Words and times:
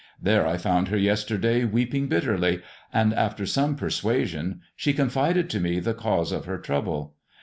There 0.19 0.47
I 0.47 0.57
found 0.57 0.87
her 0.87 0.97
yesterday 0.97 1.63
weeping 1.63 2.07
bitterly, 2.07 2.63
and 2.91 3.13
after 3.13 3.45
some 3.45 3.75
persuasion 3.75 4.61
she 4.75 4.93
confided 4.93 5.47
to 5.51 5.59
me 5.59 5.79
the 5.79 5.93
cause 5.93 6.31
of 6.31 6.45
her 6.45 6.57
trouble. 6.57 7.13